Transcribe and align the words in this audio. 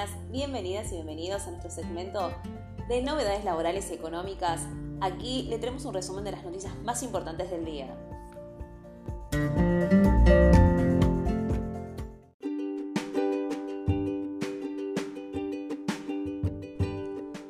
buenas, 0.00 0.30
bienvenidas 0.30 0.92
y 0.92 0.94
bienvenidos 0.94 1.46
a 1.46 1.50
nuestro 1.50 1.70
segmento 1.70 2.32
de 2.88 3.02
novedades 3.02 3.44
laborales 3.44 3.90
y 3.90 3.94
económicas. 3.94 4.66
Aquí 5.02 5.42
le 5.42 5.58
tenemos 5.58 5.84
un 5.84 5.92
resumen 5.92 6.24
de 6.24 6.32
las 6.32 6.42
noticias 6.42 6.74
más 6.84 7.02
importantes 7.02 7.50
del 7.50 7.66
día. 7.66 7.94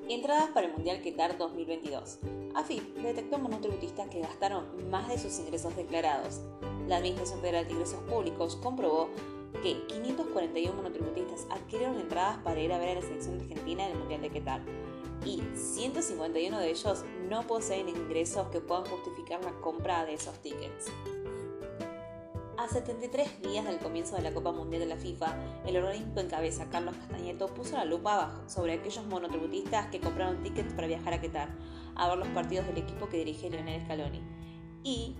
Entradas 0.09 0.51
para 0.53 0.67
el 0.67 0.73
Mundial 0.73 1.03
Qatar 1.05 1.39
2022. 1.39 2.19
AFIP 2.57 2.96
detectó 2.96 3.39
monotributistas 3.39 4.09
que 4.09 4.23
gastaron 4.23 4.91
más 4.91 5.09
de 5.09 5.19
sus 5.19 5.39
ingresos 5.39 5.77
declarados. 5.77 6.41
La 6.89 6.96
Administración 6.96 7.41
Federal 7.43 7.67
de 7.67 7.73
Ingresos 7.75 8.01
Públicos 8.11 8.57
comprobó 8.57 9.09
que 9.63 9.86
541 9.86 10.75
monotributistas 10.75 11.46
adquirieron 11.50 11.99
entradas 11.99 12.39
para 12.39 12.61
ir 12.61 12.72
a 12.72 12.79
ver 12.79 12.90
a 12.90 12.95
la 12.95 13.03
selección 13.03 13.40
argentina 13.40 13.85
en 13.85 13.93
el 13.93 13.99
Mundial 13.99 14.23
de 14.23 14.31
Qatar 14.31 14.63
y 15.25 15.43
151 15.54 16.59
de 16.59 16.71
ellos 16.71 17.04
no 17.29 17.46
poseen 17.46 17.89
ingresos 17.89 18.49
que 18.49 18.61
puedan 18.61 18.86
justificar 18.86 19.45
la 19.45 19.53
compra 19.61 20.04
de 20.04 20.14
esos 20.14 20.39
tickets. 20.40 20.90
A 22.57 22.68
73 22.68 23.43
días 23.43 23.64
del 23.64 23.79
comienzo 23.79 24.17
de 24.17 24.23
la 24.23 24.35
Copa 24.35 24.53
Mundial 24.53 24.81
de 24.81 24.86
la 24.86 24.96
FIFA, 24.96 25.35
el 25.67 25.79
organismo 25.79 26.21
en 26.21 26.29
cabeza, 26.29 26.68
Carlos 26.71 26.95
Castañeto, 26.95 27.48
puso 27.48 27.76
la 27.76 27.87
lupa 27.87 28.14
abajo 28.14 28.48
sobre 28.48 28.75
aquellos 28.75 29.07
monotributistas 29.07 29.87
que 29.87 30.01
compraron 30.01 30.43
tickets 30.43 30.75
para 30.75 30.87
viajar 30.87 31.14
a 31.14 31.21
Qatar 31.21 31.48
a 31.95 32.09
ver 32.09 32.19
los 32.19 32.28
partidos 32.28 32.67
del 32.67 32.78
equipo 32.78 33.09
que 33.09 33.17
dirige 33.17 33.48
Lionel 33.48 33.83
Scaloni 33.84 34.23
y 34.84 35.17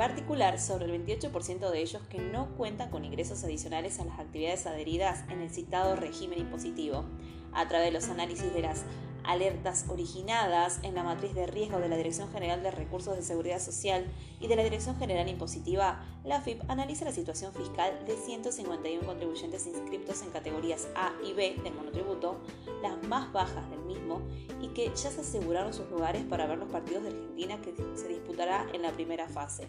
particular 0.00 0.58
sobre 0.58 0.86
el 0.86 1.06
28% 1.06 1.70
de 1.70 1.82
ellos 1.82 2.00
que 2.08 2.22
no 2.22 2.56
cuentan 2.56 2.88
con 2.88 3.04
ingresos 3.04 3.44
adicionales 3.44 4.00
a 4.00 4.06
las 4.06 4.18
actividades 4.18 4.64
adheridas 4.64 5.24
en 5.28 5.42
el 5.42 5.50
citado 5.50 5.94
régimen 5.94 6.38
impositivo, 6.38 7.04
a 7.52 7.68
través 7.68 7.88
de 7.88 7.92
los 7.92 8.08
análisis 8.08 8.50
de 8.54 8.62
las 8.62 8.86
alertas 9.30 9.84
originadas 9.88 10.80
en 10.82 10.96
la 10.96 11.04
matriz 11.04 11.34
de 11.34 11.46
riesgo 11.46 11.78
de 11.78 11.88
la 11.88 11.96
Dirección 11.96 12.32
General 12.32 12.64
de 12.64 12.72
Recursos 12.72 13.14
de 13.14 13.22
Seguridad 13.22 13.60
Social 13.60 14.04
y 14.40 14.48
de 14.48 14.56
la 14.56 14.64
Dirección 14.64 14.98
General 14.98 15.28
Impositiva, 15.28 16.04
la 16.24 16.38
AFIP 16.38 16.68
analiza 16.68 17.04
la 17.04 17.12
situación 17.12 17.52
fiscal 17.52 18.04
de 18.06 18.16
151 18.16 19.06
contribuyentes 19.06 19.68
inscriptos 19.68 20.22
en 20.22 20.30
categorías 20.30 20.88
A 20.96 21.12
y 21.24 21.32
B 21.32 21.56
del 21.62 21.74
monotributo, 21.74 22.40
las 22.82 23.00
más 23.06 23.32
bajas 23.32 23.70
del 23.70 23.80
mismo, 23.82 24.20
y 24.60 24.68
que 24.68 24.88
ya 24.88 25.10
se 25.10 25.20
aseguraron 25.20 25.72
sus 25.72 25.88
lugares 25.90 26.24
para 26.24 26.46
ver 26.46 26.58
los 26.58 26.68
partidos 26.68 27.04
de 27.04 27.10
Argentina 27.10 27.60
que 27.62 27.72
se 27.94 28.08
disputará 28.08 28.66
en 28.72 28.82
la 28.82 28.90
primera 28.90 29.28
fase. 29.28 29.68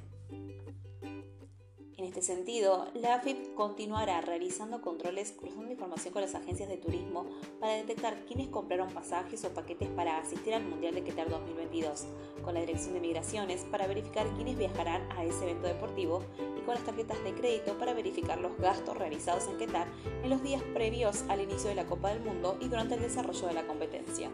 En 2.02 2.08
este 2.08 2.24
sentido, 2.24 2.88
la 2.96 3.14
AFIP 3.14 3.54
continuará 3.54 4.22
realizando 4.22 4.82
controles 4.82 5.34
cruzando 5.34 5.72
información 5.72 6.12
con 6.12 6.24
las 6.24 6.34
agencias 6.34 6.68
de 6.68 6.78
turismo 6.78 7.28
para 7.60 7.74
detectar 7.74 8.26
quiénes 8.26 8.48
compraron 8.48 8.92
pasajes 8.92 9.46
o 9.46 9.54
paquetes 9.54 9.88
para 9.90 10.18
asistir 10.18 10.56
al 10.56 10.66
Mundial 10.66 10.96
de 10.96 11.04
Qatar 11.04 11.30
2022, 11.30 12.08
con 12.44 12.56
la 12.56 12.62
Dirección 12.62 12.96
de 12.96 13.02
Migraciones 13.02 13.68
para 13.70 13.86
verificar 13.86 14.28
quiénes 14.34 14.58
viajarán 14.58 15.12
a 15.12 15.24
ese 15.26 15.44
evento 15.44 15.68
deportivo 15.68 16.24
y 16.58 16.62
con 16.62 16.74
las 16.74 16.84
tarjetas 16.84 17.24
de 17.24 17.36
crédito 17.36 17.78
para 17.78 17.94
verificar 17.94 18.40
los 18.40 18.58
gastos 18.58 18.98
realizados 18.98 19.46
en 19.46 19.60
Qatar 19.60 19.88
en 20.24 20.30
los 20.32 20.42
días 20.42 20.64
previos 20.74 21.24
al 21.30 21.42
inicio 21.42 21.70
de 21.70 21.76
la 21.76 21.86
Copa 21.86 22.10
del 22.10 22.24
Mundo 22.24 22.58
y 22.60 22.68
durante 22.68 22.96
el 22.96 23.02
desarrollo 23.02 23.46
de 23.46 23.54
la 23.54 23.68
competencia. 23.68 24.32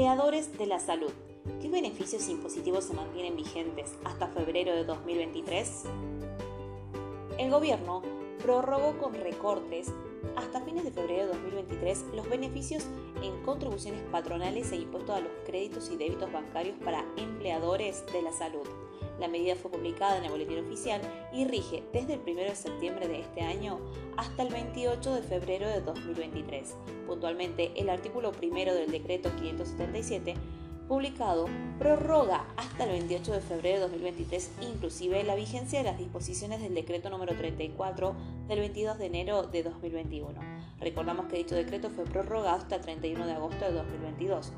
Empleadores 0.00 0.56
de 0.56 0.64
la 0.64 0.80
salud. 0.80 1.12
¿Qué 1.60 1.68
beneficios 1.68 2.26
impositivos 2.30 2.84
se 2.84 2.94
mantienen 2.94 3.36
vigentes 3.36 3.92
hasta 4.02 4.28
febrero 4.28 4.74
de 4.74 4.84
2023? 4.84 5.82
El 7.36 7.50
gobierno 7.50 8.00
prorrogó 8.42 8.96
con 8.96 9.12
recortes 9.12 9.92
hasta 10.36 10.62
fines 10.62 10.84
de 10.84 10.90
febrero 10.90 11.26
de 11.26 11.34
2023 11.34 12.04
los 12.14 12.26
beneficios 12.30 12.86
en 13.22 13.42
contribuciones 13.42 14.00
patronales 14.10 14.72
e 14.72 14.76
impuestos 14.76 15.16
a 15.16 15.20
los 15.20 15.32
créditos 15.44 15.90
y 15.90 15.98
débitos 15.98 16.32
bancarios 16.32 16.78
para 16.82 17.04
empleadores 17.18 18.02
de 18.10 18.22
la 18.22 18.32
salud. 18.32 18.66
La 19.20 19.28
medida 19.28 19.54
fue 19.54 19.70
publicada 19.70 20.16
en 20.16 20.24
el 20.24 20.30
boletín 20.30 20.64
oficial 20.64 21.02
y 21.30 21.44
rige 21.44 21.82
desde 21.92 22.14
el 22.14 22.20
1 22.20 22.40
de 22.40 22.56
septiembre 22.56 23.06
de 23.06 23.20
este 23.20 23.42
año 23.42 23.78
hasta 24.16 24.42
el 24.42 24.48
28 24.48 25.14
de 25.14 25.22
febrero 25.22 25.68
de 25.68 25.82
2023. 25.82 26.74
Puntualmente, 27.06 27.70
el 27.76 27.90
artículo 27.90 28.32
primero 28.32 28.74
del 28.74 28.90
decreto 28.90 29.30
577 29.36 30.34
publicado 30.88 31.46
prorroga 31.78 32.46
hasta 32.56 32.84
el 32.84 32.90
28 32.90 33.32
de 33.32 33.40
febrero 33.40 33.76
de 33.76 33.82
2023 33.82 34.50
inclusive 34.62 35.22
la 35.22 35.36
vigencia 35.36 35.78
de 35.78 35.84
las 35.84 35.98
disposiciones 35.98 36.60
del 36.60 36.74
decreto 36.74 37.10
número 37.10 37.36
34 37.36 38.16
del 38.48 38.58
22 38.58 38.98
de 38.98 39.06
enero 39.06 39.42
de 39.44 39.62
2021. 39.62 40.40
Recordamos 40.80 41.26
que 41.26 41.36
dicho 41.36 41.54
decreto 41.54 41.90
fue 41.90 42.04
prorrogado 42.06 42.56
hasta 42.56 42.76
el 42.76 42.80
31 42.80 43.24
de 43.24 43.32
agosto 43.34 43.66
de 43.66 43.72
2022 43.72 44.52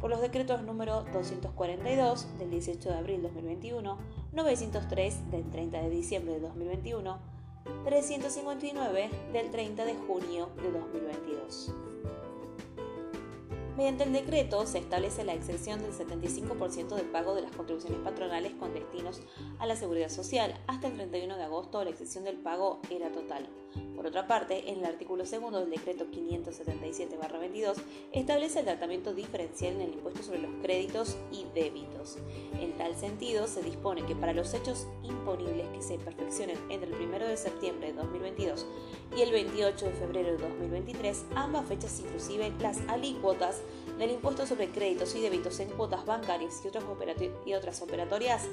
por 0.00 0.10
los 0.10 0.20
decretos 0.20 0.62
número 0.62 1.04
242 1.12 2.38
del 2.38 2.50
18 2.50 2.88
de 2.88 2.94
abril 2.94 3.22
de 3.22 3.28
2021, 3.28 3.98
903 4.32 5.30
del 5.30 5.50
30 5.50 5.82
de 5.82 5.90
diciembre 5.90 6.34
de 6.34 6.40
2021, 6.40 7.18
359 7.84 9.10
del 9.32 9.50
30 9.50 9.84
de 9.84 9.94
junio 9.94 10.50
de 10.56 10.70
2022. 10.72 11.74
Mediante 13.78 14.02
el 14.02 14.12
decreto 14.12 14.66
se 14.66 14.78
establece 14.78 15.24
la 15.24 15.34
exención 15.34 15.80
del 15.80 15.92
75% 15.92 16.96
del 16.96 17.06
pago 17.06 17.36
de 17.36 17.42
las 17.42 17.52
contribuciones 17.52 18.00
patronales 18.00 18.52
con 18.54 18.74
destinos 18.74 19.20
a 19.60 19.66
la 19.66 19.76
seguridad 19.76 20.08
social. 20.08 20.52
Hasta 20.66 20.88
el 20.88 20.94
31 20.94 21.36
de 21.36 21.44
agosto 21.44 21.84
la 21.84 21.90
exención 21.90 22.24
del 22.24 22.38
pago 22.38 22.80
era 22.90 23.12
total. 23.12 23.48
Por 23.96 24.06
otra 24.06 24.26
parte, 24.26 24.70
en 24.70 24.78
el 24.78 24.84
artículo 24.84 25.26
segundo 25.26 25.58
del 25.58 25.70
decreto 25.70 26.06
577-22 26.06 27.74
establece 28.12 28.60
el 28.60 28.64
tratamiento 28.64 29.12
diferencial 29.12 29.74
en 29.74 29.80
el 29.80 29.94
impuesto 29.94 30.22
sobre 30.22 30.38
los 30.38 30.50
créditos 30.62 31.16
y 31.32 31.46
débitos. 31.52 32.16
En 32.60 32.76
tal 32.78 32.94
sentido, 32.94 33.48
se 33.48 33.62
dispone 33.62 34.06
que 34.06 34.14
para 34.14 34.32
los 34.32 34.54
hechos 34.54 34.86
imponibles 35.02 35.66
que 35.70 35.82
se 35.82 35.98
perfeccionen 35.98 36.56
entre 36.70 36.90
el 36.90 37.02
1 37.02 37.26
de 37.26 37.36
septiembre 37.36 37.88
de 37.88 37.94
2022 37.94 38.66
y 39.16 39.22
el 39.22 39.32
28 39.32 39.86
de 39.86 39.92
febrero 39.92 40.30
de 40.30 40.48
2023, 40.48 41.24
ambas 41.34 41.66
fechas 41.66 41.98
inclusive 41.98 42.52
las 42.60 42.78
alícuotas 42.88 43.62
del 43.98 44.12
impuesto 44.12 44.46
sobre 44.46 44.70
créditos 44.70 45.14
y 45.16 45.20
débitos 45.20 45.58
en 45.60 45.70
cuotas 45.70 46.06
bancarias 46.06 46.62
y 47.44 47.54
otras, 47.54 47.82
operatorias 47.82 48.46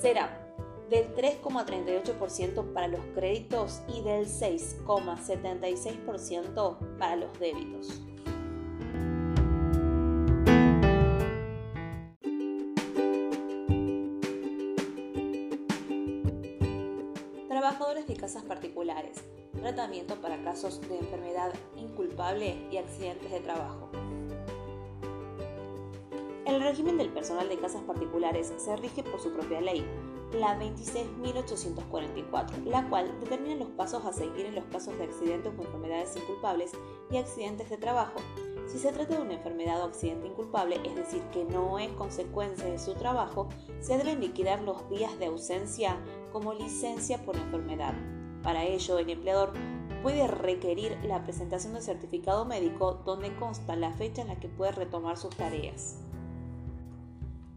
será 0.00 0.43
del 0.90 1.14
3,38% 1.14 2.72
para 2.72 2.88
los 2.88 3.00
créditos 3.14 3.82
y 3.88 4.00
del 4.02 4.26
6,76% 4.26 6.98
para 6.98 7.16
los 7.16 7.32
débitos. 7.38 8.02
Trabajadores 17.48 18.06
de 18.06 18.16
casas 18.16 18.44
particulares. 18.44 19.24
Tratamiento 19.60 20.20
para 20.20 20.44
casos 20.44 20.80
de 20.88 20.98
enfermedad 20.98 21.52
inculpable 21.76 22.56
y 22.70 22.76
accidentes 22.76 23.30
de 23.30 23.40
trabajo. 23.40 23.90
El 26.46 26.60
régimen 26.60 26.98
del 26.98 27.08
personal 27.08 27.48
de 27.48 27.58
casas 27.58 27.80
particulares 27.82 28.52
se 28.58 28.76
rige 28.76 29.02
por 29.02 29.18
su 29.18 29.32
propia 29.32 29.62
ley, 29.62 29.82
la 30.38 30.60
26.844, 30.60 32.64
la 32.66 32.86
cual 32.90 33.18
determina 33.20 33.54
los 33.54 33.70
pasos 33.70 34.04
a 34.04 34.12
seguir 34.12 34.44
en 34.44 34.56
los 34.56 34.66
casos 34.66 34.98
de 34.98 35.04
accidentes 35.04 35.50
o 35.56 35.62
enfermedades 35.62 36.14
inculpables 36.16 36.72
y 37.10 37.16
accidentes 37.16 37.70
de 37.70 37.78
trabajo. 37.78 38.20
Si 38.66 38.78
se 38.78 38.92
trata 38.92 39.16
de 39.16 39.22
una 39.22 39.34
enfermedad 39.34 39.80
o 39.80 39.84
accidente 39.84 40.26
inculpable, 40.26 40.80
es 40.84 40.94
decir, 40.94 41.22
que 41.32 41.46
no 41.46 41.78
es 41.78 41.90
consecuencia 41.92 42.66
de 42.66 42.78
su 42.78 42.92
trabajo, 42.92 43.48
se 43.80 43.96
deben 43.96 44.20
liquidar 44.20 44.60
los 44.60 44.90
días 44.90 45.18
de 45.18 45.26
ausencia 45.26 45.96
como 46.30 46.52
licencia 46.52 47.24
por 47.24 47.36
enfermedad. 47.36 47.94
Para 48.42 48.64
ello, 48.64 48.98
el 48.98 49.08
empleador 49.08 49.54
puede 50.02 50.26
requerir 50.26 50.98
la 51.04 51.24
presentación 51.24 51.72
de 51.72 51.80
certificado 51.80 52.44
médico 52.44 53.00
donde 53.06 53.34
consta 53.36 53.76
la 53.76 53.92
fecha 53.92 54.20
en 54.20 54.28
la 54.28 54.38
que 54.38 54.48
puede 54.48 54.72
retomar 54.72 55.16
sus 55.16 55.34
tareas. 55.34 56.03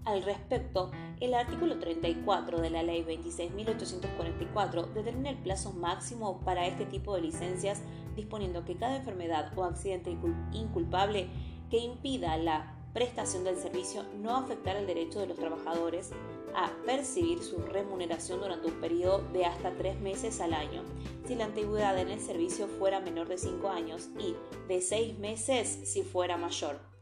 Al 0.07 0.23
respecto, 0.23 0.89
el 1.19 1.33
artículo 1.33 1.79
34 1.79 2.61
de 2.61 2.69
la 2.69 2.81
Ley 2.81 3.03
26.844 3.03 4.93
determina 4.93 5.31
el 5.31 5.37
plazo 5.37 5.73
máximo 5.73 6.39
para 6.45 6.65
este 6.65 6.85
tipo 6.85 7.13
de 7.13 7.23
licencias, 7.23 7.81
disponiendo 8.15 8.63
que 8.63 8.77
cada 8.77 8.95
enfermedad 8.95 9.51
o 9.57 9.65
accidente 9.65 10.17
inculpable 10.53 11.27
que 11.69 11.79
impida 11.79 12.37
la 12.37 12.73
prestación 12.93 13.43
del 13.43 13.57
servicio 13.57 14.05
no 14.21 14.37
afectará 14.37 14.79
el 14.79 14.87
derecho 14.87 15.19
de 15.19 15.27
los 15.27 15.37
trabajadores 15.37 16.11
a 16.55 16.71
percibir 16.85 17.43
su 17.43 17.57
remuneración 17.57 18.39
durante 18.39 18.67
un 18.67 18.79
periodo 18.79 19.27
de 19.33 19.43
hasta 19.43 19.75
tres 19.75 19.99
meses 19.99 20.39
al 20.39 20.53
año, 20.53 20.83
si 21.27 21.35
la 21.35 21.43
antigüedad 21.43 21.99
en 21.99 22.07
el 22.07 22.21
servicio 22.21 22.69
fuera 22.69 23.01
menor 23.01 23.27
de 23.27 23.37
cinco 23.37 23.67
años 23.67 24.07
y 24.17 24.37
de 24.69 24.79
seis 24.79 25.19
meses 25.19 25.81
si 25.83 26.03
fuera 26.03 26.37
mayor. 26.37 26.96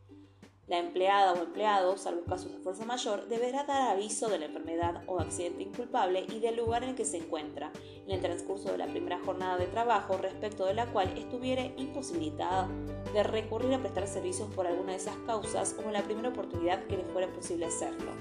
La 0.68 0.80
empleada 0.80 1.34
o 1.34 1.44
empleado, 1.44 1.96
salvo 1.96 2.24
casos 2.24 2.52
de 2.52 2.58
fuerza 2.58 2.86
mayor, 2.86 3.28
deberá 3.28 3.66
dar 3.66 3.92
aviso 3.92 4.30
de 4.30 4.40
la 4.40 4.46
enfermedad 4.46 5.04
o 5.06 5.20
accidente 5.20 5.62
inculpable 5.62 6.26
y 6.28 6.40
del 6.40 6.58
lugar 6.58 6.82
en 6.82 6.90
el 6.90 6.96
que 6.96 7.06
se 7.06 7.18
encuentra 7.18 7.72
en 8.04 8.10
el 8.10 8.20
transcurso 8.20 8.72
de 8.72 8.80
la 8.80 8.88
primera 8.88 9.20
jornada 9.24 9.58
de 9.58 9.68
trabajo 9.68 10.18
respecto 10.18 10.66
de 10.66 10.74
la 10.74 10.88
cual 10.88 11.16
estuviere 11.16 11.76
imposibilitada 11.78 12.68
de 13.14 13.22
recurrir 13.22 13.76
a 13.76 13.80
prestar 13.80 14.08
servicios 14.08 14.52
por 14.56 14.66
alguna 14.66 14.94
de 14.94 14.98
esas 14.98 15.16
causas 15.28 15.76
o 15.78 15.84
en 15.84 15.94
la 15.94 16.02
primera 16.02 16.30
oportunidad 16.30 16.84
que 16.88 16.98
le 16.98 17.06
fuera 17.06 17.32
posible 17.32 17.68
hacerlo. 17.68 18.12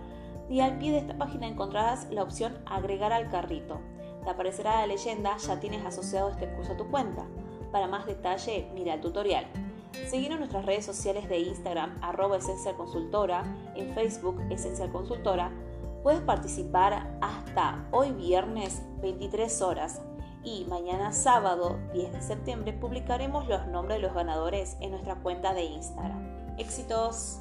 y 0.48 0.60
al 0.60 0.78
pie 0.78 0.92
de 0.92 0.98
esta 0.98 1.18
página 1.18 1.46
encontrarás 1.46 2.10
la 2.10 2.22
opción 2.22 2.56
Agregar 2.66 3.12
al 3.12 3.28
carrito. 3.28 3.80
Te 4.24 4.30
aparecerá 4.30 4.80
la 4.80 4.86
leyenda 4.86 5.36
Ya 5.38 5.60
tienes 5.60 5.84
asociado 5.84 6.30
este 6.30 6.48
curso 6.48 6.72
a 6.72 6.76
tu 6.76 6.90
cuenta. 6.90 7.26
Para 7.72 7.86
más 7.86 8.06
detalle, 8.06 8.70
mira 8.74 8.94
el 8.94 9.00
tutorial. 9.00 9.46
Seguir 10.06 10.32
en 10.32 10.38
nuestras 10.38 10.64
redes 10.64 10.86
sociales 10.86 11.28
de 11.28 11.40
Instagram, 11.40 11.98
arroba 12.02 12.38
esencialconsultora, 12.38 13.44
en 13.74 13.92
Facebook, 13.94 14.40
Esencial 14.50 14.92
Consultora. 14.92 15.50
Puedes 16.02 16.20
participar 16.20 17.18
hasta 17.20 17.86
hoy 17.90 18.12
viernes 18.12 18.82
23 19.00 19.62
horas 19.62 20.02
y 20.42 20.64
mañana 20.68 21.12
sábado 21.12 21.78
10 21.92 22.12
de 22.12 22.22
septiembre 22.22 22.72
publicaremos 22.72 23.48
los 23.48 23.66
nombres 23.66 23.98
de 23.98 24.06
los 24.06 24.14
ganadores 24.14 24.76
en 24.80 24.92
nuestra 24.92 25.16
cuenta 25.16 25.54
de 25.54 25.64
Instagram. 25.64 26.56
¡Éxitos! 26.58 27.40